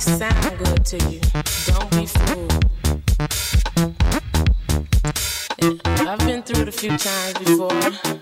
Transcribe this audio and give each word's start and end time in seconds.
sound 0.00 0.58
good 0.58 0.84
to 0.86 0.96
you, 1.10 1.20
don't 1.66 1.90
be 1.90 2.06
fooled. 2.06 2.64
I've 5.84 6.18
been 6.20 6.42
through 6.42 6.62
it 6.62 6.68
a 6.68 6.72
few 6.72 6.96
times 6.96 7.38
before. 7.38 8.19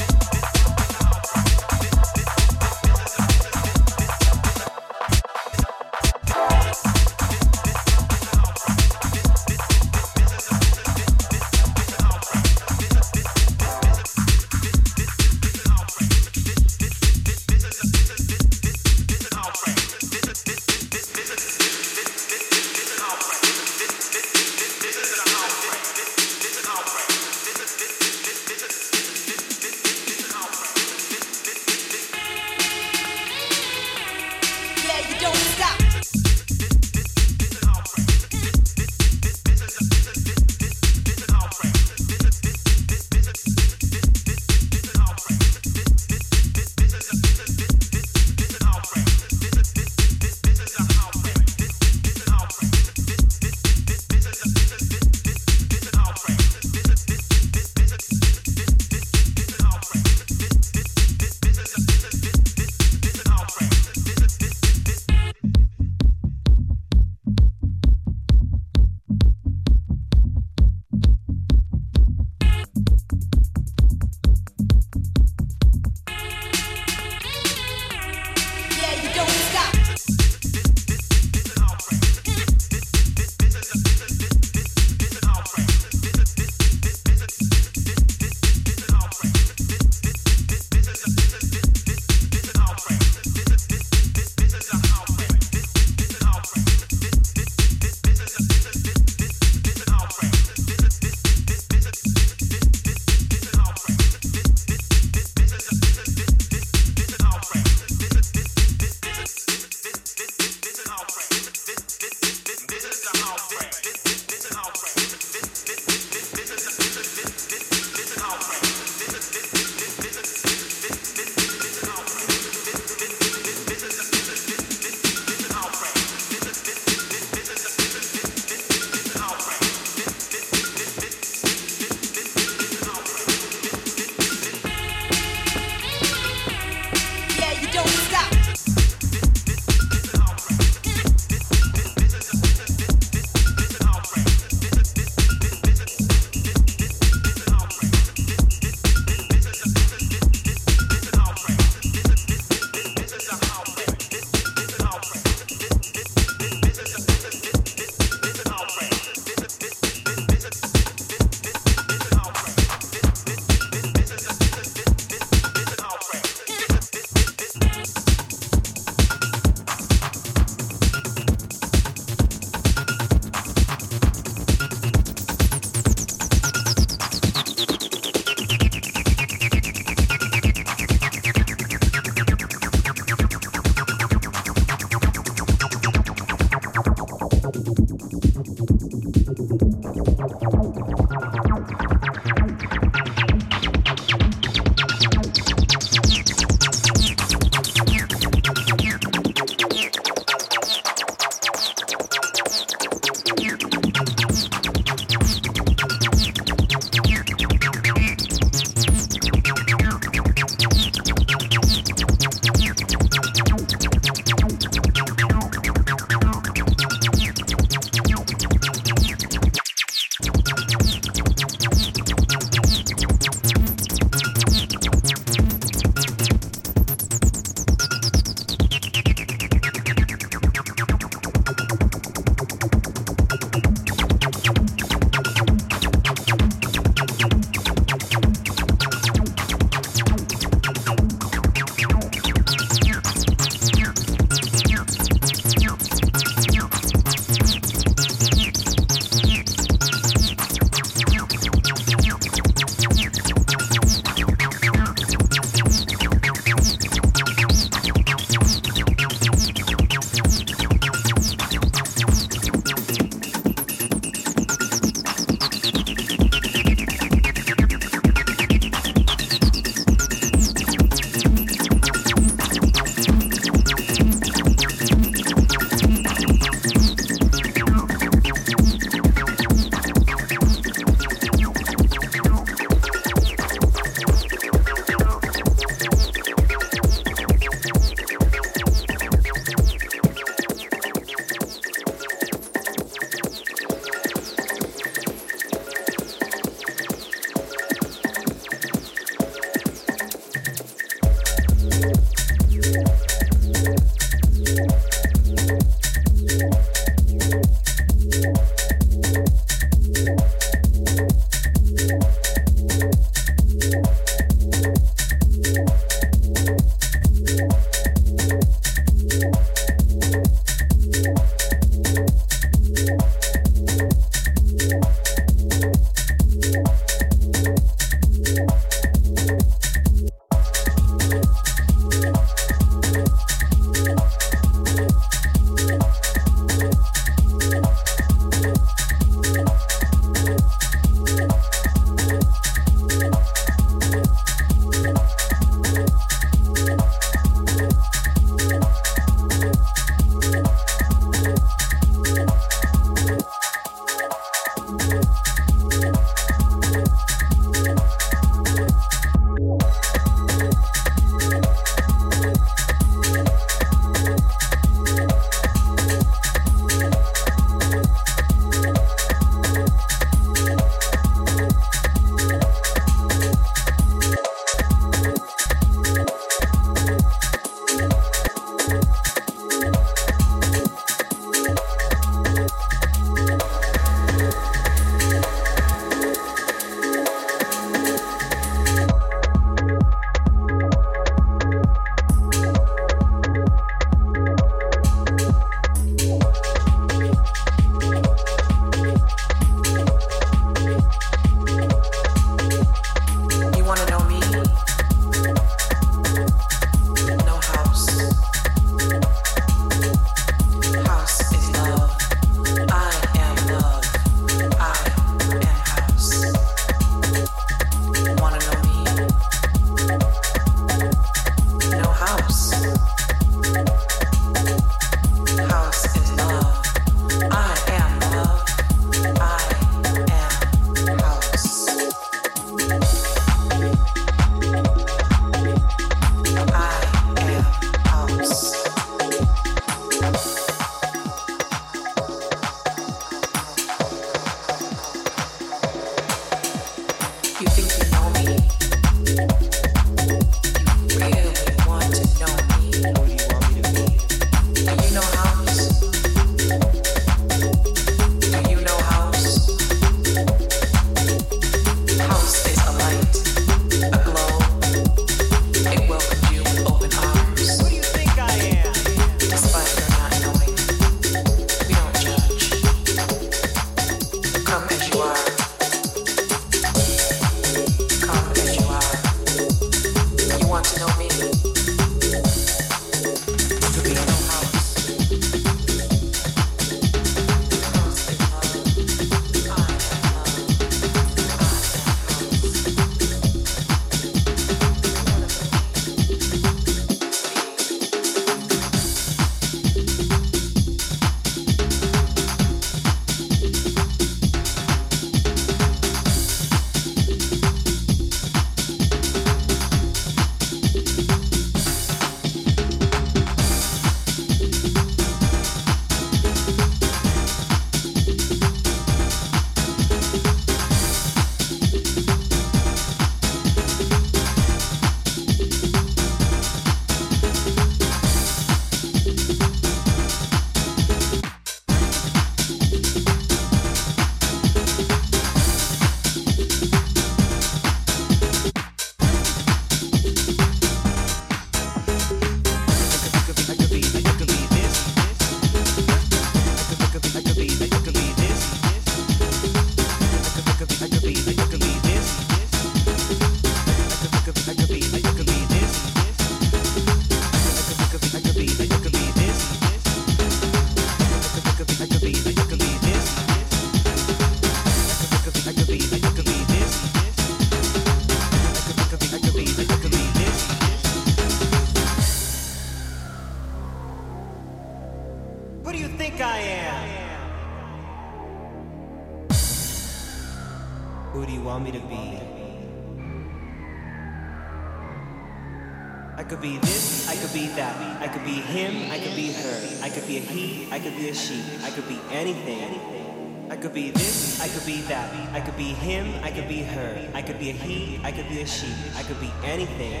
I 598.97 599.03
could 599.03 599.19
be 599.21 599.31
anything. 599.45 600.00